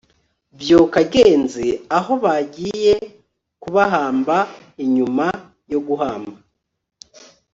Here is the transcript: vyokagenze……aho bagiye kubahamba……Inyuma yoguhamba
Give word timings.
vyokagenze……aho 0.59 2.11
bagiye 2.23 2.93
kubahamba……Inyuma 3.61 5.25
yoguhamba 5.71 6.37